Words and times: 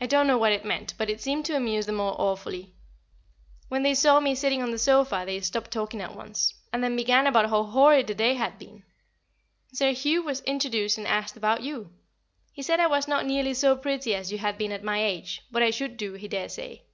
I 0.00 0.06
don't 0.06 0.26
know 0.26 0.38
what 0.38 0.52
it 0.52 0.64
meant, 0.64 0.94
but 0.96 1.10
it 1.10 1.20
seemed 1.20 1.44
to 1.44 1.54
amuse 1.54 1.84
them 1.84 2.00
all 2.00 2.16
awfully. 2.18 2.72
[Sidenote: 2.72 2.72
The 2.72 2.88
Perfect 2.88 3.62
Height] 3.62 3.68
When 3.72 3.82
they 3.82 3.94
saw 3.94 4.20
me 4.20 4.34
sitting 4.34 4.62
on 4.62 4.70
the 4.70 4.78
sofa 4.78 5.22
they 5.26 5.40
stopped 5.40 5.70
talking 5.70 6.00
at 6.00 6.14
once, 6.16 6.54
and 6.72 6.82
then 6.82 6.96
began 6.96 7.26
about 7.26 7.50
how 7.50 7.64
horrid 7.64 8.06
the 8.06 8.14
day 8.14 8.32
had 8.36 8.58
been; 8.58 8.84
and 9.68 9.76
Sir 9.76 9.90
Hugh 9.92 10.22
was 10.22 10.40
introduced 10.44 10.96
and 10.96 11.06
asked 11.06 11.36
about 11.36 11.62
you. 11.62 11.92
He 12.54 12.62
said 12.62 12.80
I 12.80 12.86
was 12.86 13.06
not 13.06 13.26
nearly 13.26 13.52
so 13.52 13.76
pretty 13.76 14.14
as 14.14 14.32
you 14.32 14.38
had 14.38 14.56
been 14.56 14.72
at 14.72 14.82
my 14.82 15.04
age, 15.04 15.42
but 15.50 15.62
I 15.62 15.68
should 15.72 15.98
do, 15.98 16.14
he 16.14 16.26
dared 16.26 16.52
say. 16.52 16.84